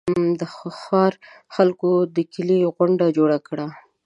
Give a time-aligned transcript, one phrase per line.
[0.39, 0.41] د
[0.81, 1.13] ښار
[1.55, 3.67] خلکو د کلي غونډه جوړه کړه.